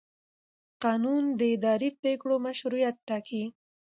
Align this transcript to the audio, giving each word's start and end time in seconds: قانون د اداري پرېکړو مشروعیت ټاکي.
قانون 0.83 1.23
د 1.39 1.41
اداري 1.55 1.89
پرېکړو 1.99 2.35
مشروعیت 2.47 2.95
ټاکي. 3.07 3.43